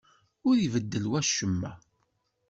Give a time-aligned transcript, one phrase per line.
[0.47, 1.71] Ur ibeddel wacemma.